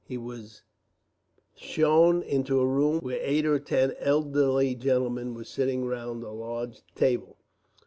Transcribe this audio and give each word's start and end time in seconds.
He 0.07 0.17
was 0.17 0.63
shown 1.55 2.23
into 2.23 2.59
a 2.59 2.65
room 2.65 3.01
where 3.01 3.19
eight 3.21 3.45
or 3.45 3.59
ten 3.59 3.93
elderly 3.99 4.73
gentlemen 4.73 5.35
were 5.35 5.43
sitting 5.43 5.85
round 5.85 6.23
a 6.23 6.31
large 6.31 6.81
table. 6.95 7.37